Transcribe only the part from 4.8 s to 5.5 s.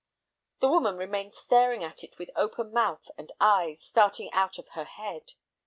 head.